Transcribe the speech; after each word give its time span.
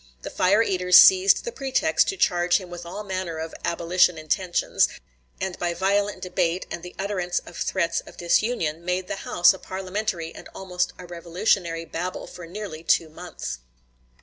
The 0.23 0.31
fire 0.31 0.63
eaters 0.63 0.97
seized 0.97 1.43
the 1.45 1.51
pretext 1.51 2.07
to 2.07 2.17
charge 2.17 2.57
him 2.57 2.71
with 2.71 2.87
all 2.87 3.03
manner 3.03 3.37
of 3.37 3.53
"abolition" 3.63 4.17
intentions, 4.17 4.87
and 5.39 5.59
by 5.59 5.75
violent 5.75 6.23
debate 6.23 6.65
and 6.71 6.81
the 6.81 6.95
utterance 6.97 7.37
of 7.45 7.55
threats 7.55 7.99
of 7.99 8.17
disunion 8.17 8.83
made 8.83 9.07
the 9.07 9.17
House 9.29 9.53
a 9.53 9.59
parliamentary 9.59 10.33
and 10.33 10.49
almost 10.55 10.91
a 10.97 11.05
revolutionary 11.05 11.85
babel 11.85 12.25
for 12.25 12.47
nearly 12.47 12.81
two 12.83 13.09
months. 13.09 13.59